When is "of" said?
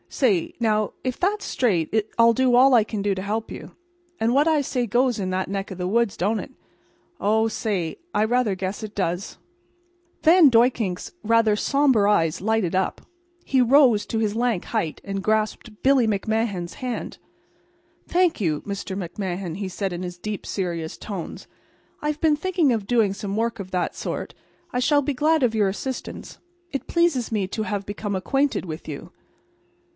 5.71-5.77, 22.73-22.87, 23.59-23.71, 25.41-25.55